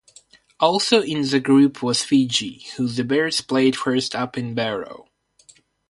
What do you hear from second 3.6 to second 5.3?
first up in Barrow.